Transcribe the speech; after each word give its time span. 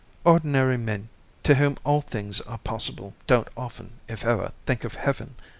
Ordinary 0.23 0.77
men, 0.77 1.09
to 1.43 1.53
whom 1.53 1.77
all 1.83 2.01
things 2.01 2.41
are 2.41 2.57
possible, 2.57 3.13
don't 3.27 3.47
often, 3.55 3.99
if 4.07 4.25
ever, 4.25 4.51
think 4.65 4.83
of 4.83 4.95
Heaven. 4.95 5.35